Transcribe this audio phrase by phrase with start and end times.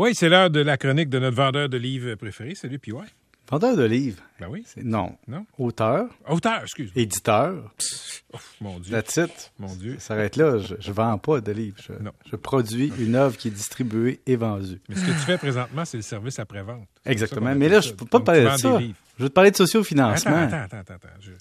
[0.00, 2.54] Oui, c'est l'heure de la chronique de notre vendeur de livres préféré.
[2.54, 3.04] Salut, puis ouais.
[3.50, 4.22] Vendeur de livres?
[4.40, 4.64] Ben oui.
[4.82, 5.14] Non.
[5.28, 5.44] Non?
[5.58, 6.06] Auteur?
[6.26, 6.90] Auteur, excuse.
[6.96, 7.70] Éditeur?
[8.32, 8.92] Oh, mon Dieu.
[8.92, 9.52] That's it.
[9.58, 9.96] Mon Dieu.
[9.98, 10.56] Ça s'arrête là.
[10.56, 11.76] Je, je vends pas de livres.
[11.86, 12.12] Je, Non.
[12.30, 14.80] je produis une œuvre qui est distribuée et vendue.
[14.88, 16.88] Mais ce que tu fais présentement, c'est le service après-vente.
[17.04, 17.48] Exactement.
[17.50, 18.78] ça Mais là, je peux pas Donc, parler de ça.
[18.78, 18.98] des livres.
[19.20, 20.34] Je veux te parler de sociofinancement.
[20.34, 21.08] Attends, attends, attends, attends.
[21.20, 21.32] Je-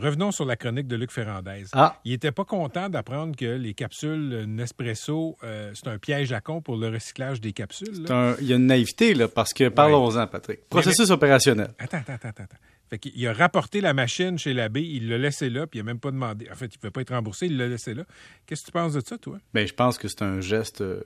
[0.00, 1.64] Revenons sur la chronique de Luc Ferrandez.
[1.74, 2.00] Ah.
[2.06, 6.62] Il était pas content d'apprendre que les capsules Nespresso, euh, c'est un piège à con
[6.62, 8.06] pour le recyclage des capsules.
[8.10, 10.66] un- Il y a une naïveté, là, parce que, parlons-en, Patrick.
[10.70, 11.68] Processus opérationnel.
[11.78, 12.56] Attends, attends, attends, attends.
[12.88, 15.90] Fait qu'il a rapporté la machine chez l'abbé, il l'a laissé là, puis il n'a
[15.92, 16.48] même pas demandé.
[16.50, 18.04] En fait, il ne pouvait pas être remboursé, il l'a laissé là.
[18.46, 19.36] Qu'est-ce que tu penses de ça, toi?
[19.52, 21.02] Ben, je pense que c'est un geste, euh,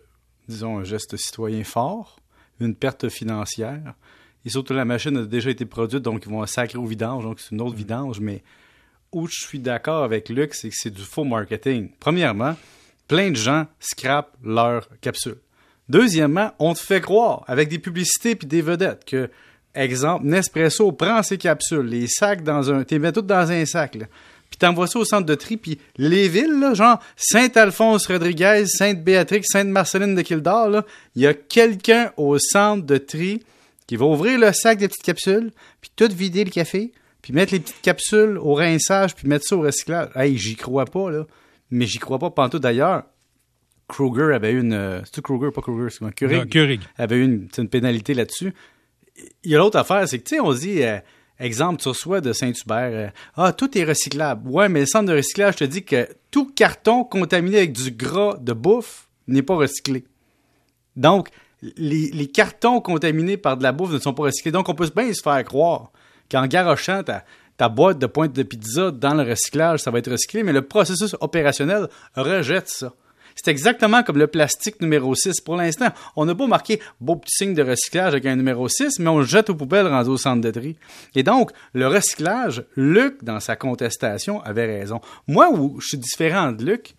[0.47, 2.21] disons, un geste citoyen fort,
[2.61, 3.95] une perte financière.
[4.45, 7.41] Et surtout, la machine a déjà été produite, donc ils vont sacrer au vidange, donc
[7.41, 8.21] c'est une autre vidange.
[8.21, 8.43] Mais
[9.13, 11.91] où je suis d'accord avec Luc, c'est que c'est du faux marketing.
[12.01, 12.57] Premièrement,
[13.09, 15.37] plein de gens scrapent leur capsule.
[15.89, 19.29] Deuxièmement, on te fait croire, avec des publicités puis des vedettes, que,
[19.75, 22.85] exemple, Nespresso prend ses capsules, les sacs dans un...
[22.85, 24.07] T'es mets tout dans un sac, là.
[24.49, 30.15] Puis t'envoies ça au centre de tri, puis les villes, là, genre Saint-Alphonse-Rodriguez, Sainte-Béatrix, Sainte-Marceline
[30.15, 33.43] de Kildare, il y a quelqu'un au centre de tri
[33.91, 37.53] qui va ouvrir le sac des petites capsules, puis tout vider le café, puis mettre
[37.53, 40.11] les petites capsules au rinçage, puis mettre ça au recyclage.
[40.15, 41.27] Hey, j'y crois pas, là.
[41.73, 43.03] Mais j'y crois pas pantoute d'ailleurs.
[43.89, 44.75] Kruger avait une...
[44.75, 46.13] euh, C'est-tu Kruger, pas Kruger, c'est comment?
[46.13, 46.81] Keurig Non, Keurig.
[46.99, 48.55] avait eu une, c'est une pénalité là-dessus.
[49.43, 50.99] Il y a l'autre affaire, c'est que, tu sais, on dit, euh,
[51.41, 54.49] exemple, tu reçois de Saint-Hubert, euh, ah, tout est recyclable.
[54.49, 58.37] Ouais, mais le centre de recyclage te dit que tout carton contaminé avec du gras
[58.41, 60.05] de bouffe n'est pas recyclé.
[60.95, 61.31] Donc,
[61.63, 64.53] les, cartons contaminés par de la bouffe ne sont pas recyclés.
[64.53, 65.91] Donc, on peut bien se faire croire
[66.31, 67.25] qu'en garochant ta,
[67.57, 70.63] ta boîte de pointe de pizza dans le recyclage, ça va être recyclé, mais le
[70.63, 72.95] processus opérationnel rejette ça.
[73.37, 75.41] C'est exactement comme le plastique numéro 6.
[75.41, 78.99] Pour l'instant, on n'a pas marqué beau petit signe de recyclage avec un numéro 6,
[78.99, 80.77] mais on le jette aux poubelles rendu au centre de tri.
[81.15, 85.01] Et donc, le recyclage, Luc, dans sa contestation, avait raison.
[85.27, 86.97] Moi, où je suis différent de Luc,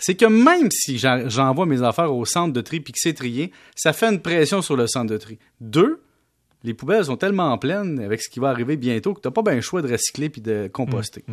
[0.00, 3.14] c'est que même si j'en- j'envoie mes affaires au centre de tri puis que c'est
[3.14, 5.38] trié, ça fait une pression sur le centre de tri.
[5.60, 6.02] Deux,
[6.64, 9.42] les poubelles sont tellement pleines avec ce qui va arriver bientôt que tu n'as pas
[9.42, 11.24] bien le choix de recycler puis de composter.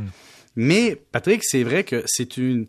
[0.56, 2.68] Mais, Patrick, c'est vrai que c'est une,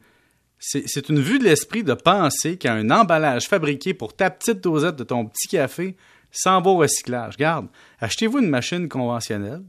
[0.58, 5.04] c'est une vue de l'esprit de penser qu'un emballage fabriqué pour ta petite dosette de
[5.04, 5.96] ton petit café
[6.32, 7.34] s'en va au recyclage.
[7.34, 7.68] Regarde,
[8.00, 9.62] achetez-vous une machine conventionnelle,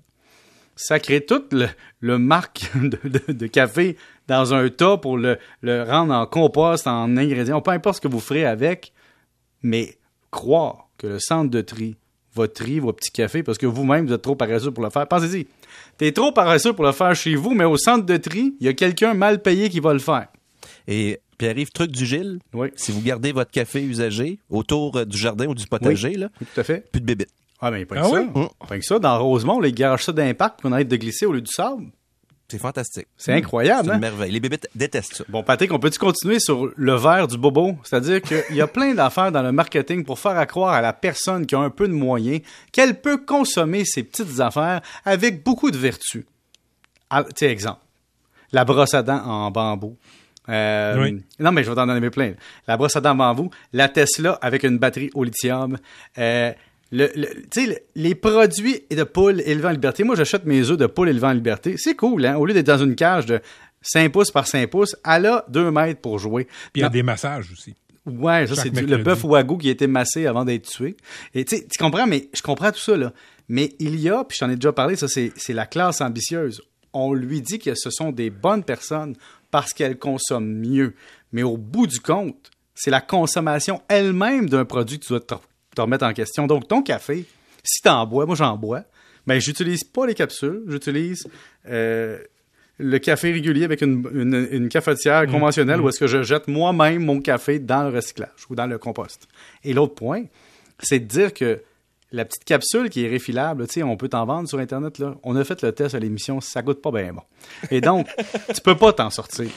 [0.75, 1.67] ça crée tout le,
[2.01, 3.97] le marque de, de- de café
[4.29, 8.07] dans un tas pour le, le rendre en compost, en ingrédients, peu importe ce que
[8.07, 8.93] vous ferez avec,
[9.63, 9.97] mais
[10.31, 11.95] croire que le centre de tri
[12.35, 15.07] va trier vos petits cafés parce que vous-même, vous êtes trop paresseux pour le faire.
[15.07, 15.47] Pensez-y.
[15.97, 18.69] T'es trop paresseux pour le faire chez vous, mais au centre de tri, il y
[18.69, 20.27] a quelqu'un mal payé qui va le faire.
[20.87, 22.69] Et Pierre-Yves, truc du Gilles, Oui.
[22.75, 26.47] si vous gardez votre café usagé autour euh, du jardin ou du potager, là, Oui,
[26.53, 26.89] tout à fait.
[26.91, 27.29] plus de bébites.
[27.61, 28.21] Ah, mais pas que Ah ça.
[28.35, 28.45] oui?
[28.67, 28.99] Pas que ça.
[28.99, 31.85] Dans Rosemont, on les garage ça d'impact qu'on arrête de glisser au lieu du sable.
[32.49, 33.07] C'est fantastique.
[33.15, 33.95] C'est incroyable, C'est hein?
[33.95, 34.31] une merveille.
[34.31, 35.23] Les bébites détestent ça.
[35.29, 37.77] Bon, Patrick, on peut-tu continuer sur le verre du bobo?
[37.83, 40.93] C'est-à-dire qu'il y a plein d'affaires dans le marketing pour faire à croire à la
[40.93, 45.69] personne qui a un peu de moyens qu'elle peut consommer ces petites affaires avec beaucoup
[45.71, 46.25] de vertu.
[47.09, 47.79] Ah, Tu sais, exemple,
[48.51, 49.95] la brosse à dents en bambou.
[50.49, 51.21] Euh, Oui.
[51.39, 52.33] Non, mais je vais t'en donner plein.
[52.67, 55.77] La brosse à dents en bambou, la Tesla avec une batterie au lithium.
[56.17, 56.51] Euh,
[56.91, 57.07] le,
[57.95, 60.03] les produits de poules élevées en liberté.
[60.03, 61.75] Moi, j'achète mes œufs de poules élevées en liberté.
[61.77, 62.35] C'est cool, hein?
[62.37, 63.39] Au lieu d'être dans une cage de
[63.81, 66.45] 5 pouces par 5 pouces, elle a 2 mètres pour jouer.
[66.45, 67.75] Puis il y a des massages aussi.
[68.05, 70.95] Ouais, ça, c'est du- le bœuf wagyu qui a été massé avant d'être tué.
[71.35, 73.13] Et tu comprends, mais je comprends tout ça, là.
[73.47, 76.61] Mais il y a, puis j'en ai déjà parlé, ça, c'est c'est la classe ambitieuse.
[76.93, 79.15] On lui dit que ce sont des bonnes personnes
[79.51, 80.95] parce qu'elles consomment mieux.
[81.31, 85.19] Mais au bout du compte, c'est la consommation elle-même d'un produit que tu dois
[85.79, 86.47] te, remettre en question.
[86.47, 87.25] Donc, ton café,
[87.63, 88.83] si tu en bois, moi j'en bois,
[89.27, 91.27] ben j'utilise pas les capsules, j'utilise
[91.67, 92.17] euh,
[92.77, 97.03] le café régulier avec une, une- une cafetière conventionnelle où est-ce que je jette moi-même
[97.03, 99.27] mon café dans le recyclage ou dans le compost.
[99.63, 100.23] Et l'autre point,
[100.81, 101.61] c'est de dire que
[102.11, 105.15] la petite capsule qui est réfilable, tu sais, on peut t'en vendre sur Internet, là.
[105.23, 107.21] On a fait le test à l'émission, ça goûte pas bien bon.
[107.69, 108.07] Et donc,
[108.53, 109.47] tu peux pas t'en sortir.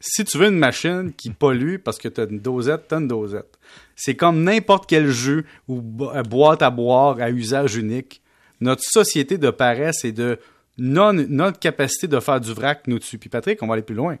[0.00, 3.06] Si tu veux une machine qui pollue parce que tu as une dosette, tu une
[3.06, 3.58] dosette.
[3.94, 8.22] C'est comme n'importe quel jeu ou euh, boîte à boire à usage unique.
[8.60, 10.38] Notre société de paresse et de
[10.78, 13.18] non, notre capacité de faire du vrac nous tue.
[13.18, 14.16] Puis Patrick, on va aller plus loin.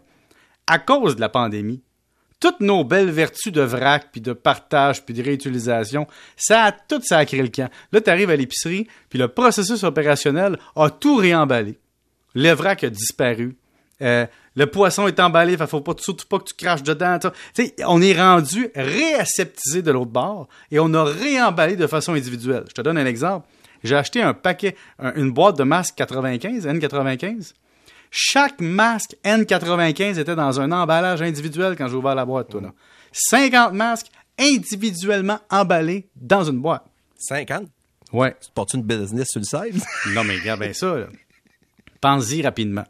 [0.66, 1.82] À cause de la pandémie,
[2.40, 6.06] toutes nos belles vertus de vrac, puis de partage, puis de réutilisation,
[6.36, 7.68] ça a tout sacré le camp.
[7.92, 11.78] Là, tu arrives à l'épicerie, puis le processus opérationnel a tout réemballé.
[12.34, 13.56] Le vrac a disparu.
[14.02, 17.18] Euh, Le poisson est emballé, il faut pas, surtout pas que tu craches dedans.
[17.20, 17.32] tu sais.
[17.54, 22.12] Tu sais, on est rendu réaseptisé de l'autre bord et on a réemballé de façon
[22.14, 22.64] individuelle.
[22.68, 23.46] Je te donne un exemple.
[23.84, 27.54] J'ai acheté un paquet, un- une boîte de masques 95, N95.
[28.10, 32.70] Chaque masque N95 était dans un emballage individuel quand j'ai ouvert la boîte, toi, là.
[33.12, 34.06] 50 masques
[34.38, 36.84] individuellement emballés dans une boîte.
[37.18, 37.64] 50.
[38.12, 38.34] Ouais.
[38.40, 39.82] Tu portes une business sur le side?
[40.14, 40.94] Non, mais regarde bien ça.
[42.00, 42.84] Pense-y rapidement.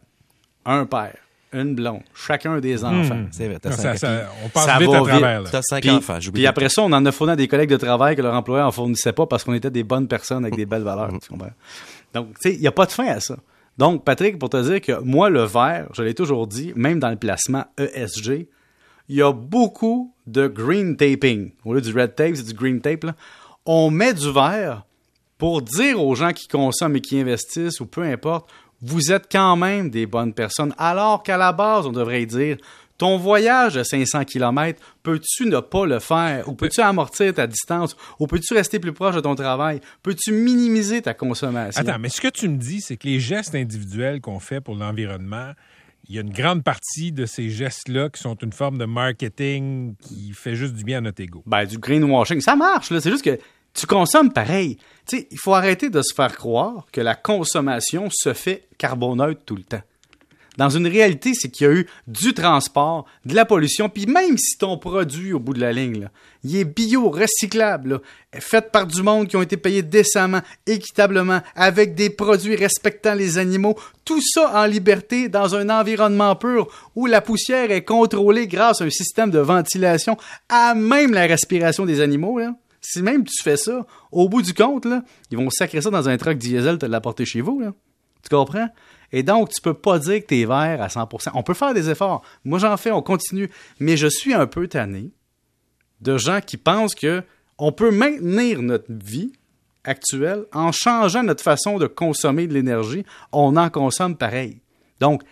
[0.65, 1.17] Un père,
[1.53, 3.25] une blonde, chacun des enfants.
[3.31, 5.09] C'est vrai, t'as Non, 5 ça- ça- on passe Ça vite va à vite.
[5.09, 5.43] travers.
[5.43, 5.49] là.
[5.51, 6.41] T'as 5 Puis, enfants, j'oublie.
[6.43, 8.67] puis après ça, on en a fourni à des collègues de travail que leur employeur
[8.67, 11.11] en fournissait pas parce qu'on était des bonnes personnes avec des belles valeurs.
[11.23, 11.51] tu comprends?
[12.13, 13.37] Donc, tu sais, il n'y a pas de fin à ça.
[13.79, 17.11] Donc, Patrick, pour te dire que moi, le vert, je l'ai toujours dit, même dans
[17.11, 18.49] le placement ESG,
[19.09, 21.53] il y a beaucoup de green taping.
[21.65, 23.07] Au lieu du red tape, c'est du green tape.
[23.65, 24.85] On met du vert
[25.39, 28.51] pour dire aux gens qui consomment et qui investissent, ou peu importe,
[28.83, 32.59] vous êtes quand même des bonnes personnes, alors qu'à la base, on devrait dire,
[32.99, 37.97] ton voyage de 500 km, peux-tu ne pas le faire, ou peux-tu amortir ta distance,
[38.19, 41.81] ou peux-tu rester plus proche de ton travail, peux-tu minimiser ta consommation?
[41.81, 44.75] Attends, mais ce que tu me dis, c'est que les gestes individuels qu'on fait pour
[44.75, 45.53] l'environnement,
[46.09, 49.95] il y a une grande partie de ces gestes-là qui sont une forme de marketing
[50.01, 51.43] qui fait juste du bien à notre ego.
[51.47, 53.01] Ben, du greenwashing, ça marche, là.
[53.01, 53.39] C'est juste que
[53.75, 54.77] tu consommes pareil.
[55.07, 59.43] Tu sais, il faut arrêter de se faire croire que la consommation se fait carboneutre
[59.45, 59.83] tout le temps.
[60.59, 64.37] Dans une réalité, c'est qu'il y a eu du transport, de la pollution, puis même
[64.37, 66.09] si ton produit, au bout de la ligne,
[66.43, 68.01] il est bio, recyclable,
[68.35, 73.39] fait par du monde qui ont été payés décemment, équitablement, avec des produits respectant les
[73.39, 76.67] animaux, tout ça en liberté dans un environnement pur
[76.97, 80.17] où la poussière est contrôlée grâce à un système de ventilation
[80.49, 82.41] à même la respiration des animaux.
[82.81, 84.89] Si même tu fais ça, au bout du compte,
[85.31, 87.63] ils vont sacrer ça dans un truck diesel, te l'apporter chez vous.
[88.23, 88.69] Tu comprends?
[89.13, 91.31] Et donc, tu peux pas dire que t'es vert à 100%.
[91.35, 92.23] On peut faire des efforts.
[92.45, 93.51] Moi, j'en fais, on continue.
[93.81, 95.11] Mais je suis un peu tanné
[96.01, 97.23] de gens qui pensent que
[97.59, 99.33] on peut maintenir notre vie
[99.85, 103.05] actuelle en changeant notre façon de consommer de l'énergie.
[103.33, 104.61] On en consomme pareil.
[105.01, 105.23] Donc,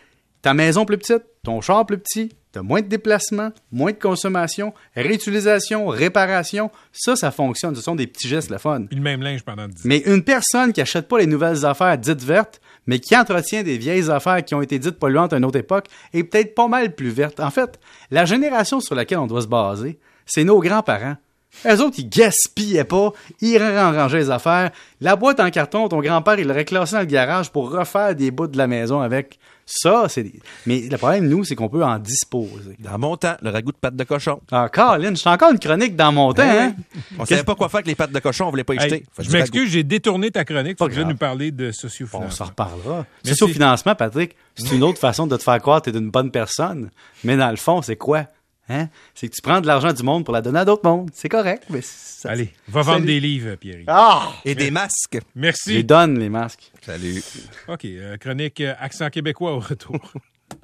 [0.43, 4.73] ta maison plus petite, ton char plus petit, t'as moins de déplacements, moins de consommation,
[4.95, 6.71] réutilisation, réparation.
[6.93, 7.75] Ça, ça fonctionne.
[7.75, 8.87] Ce sont des petits gestes, le fun.
[8.91, 9.83] Le même linge pendant 10 ans.
[9.85, 13.79] Mais une personne qui achète pas les nouvelles affaires dites vertes, mais qui entretient des
[13.79, 16.95] vieilles affaires qui ont été dites polluantes à une autre époque, est peut-être pas mal
[16.95, 17.41] plus verte.
[17.41, 17.79] En fait,
[18.11, 21.17] la génération sur laquelle on doit se baser, c'est nos grands-parents.
[21.65, 24.71] Eux autres, ils gaspillaient pas, ils rangeaient les affaires.
[25.01, 28.31] La boîte en carton, ton grand-père, il l'aurait classée dans le garage pour refaire des
[28.31, 29.39] bouts de la maison avec.
[29.69, 30.23] Ça, c'est...
[30.23, 32.77] des- Mais le problème, nous, c'est qu'on peut en disposer.
[32.79, 34.41] Dans mon temps, le ragoût de pâte de cochon.
[34.53, 36.73] Encore, Lynn, j'ai encore une chronique dans mon temps, hein?
[37.19, 38.83] On savait pas quoi faire avec les pattes de cochon, on voulait pas y Hey,
[38.91, 39.05] jeter.
[39.13, 40.77] Fait je m'excuse, j'ai détourné ta chronique.
[40.79, 41.13] Pas Tu devais grave.
[41.13, 42.47] nous parler de On s'en sociofinancement.
[42.47, 43.07] reparlera.
[43.25, 43.39] Merci.
[43.39, 44.37] C'est au financement, Patrick.
[44.55, 46.91] C'est une autre façon de te faire croire que tu es une bonne personne.
[47.25, 48.27] Mais dans le fond, c'est quoi?
[48.69, 48.89] Hein?
[49.15, 51.11] C'est que tu prends de l'argent du monde pour la donner à d'autres mondes.
[51.15, 53.07] C'est correct, mais ça- Allez, va vendre Salut.
[53.07, 53.85] des livres, Pierre.
[53.87, 54.33] Ah!
[54.45, 55.13] Et des masques.
[55.13, 55.85] Je les Merci.
[55.85, 56.73] donne, les masques.
[56.83, 57.23] Salut.
[57.69, 59.99] OK, euh, chronique euh, accent québécois au retour.